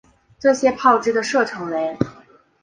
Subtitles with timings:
[0.39, 1.95] 这些炮支的射程为。